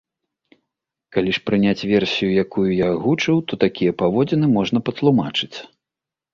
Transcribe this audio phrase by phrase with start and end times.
[1.17, 5.55] Калі ж прыняць версію, якую я агучыў, то такія паводзіны можна патлумачыць.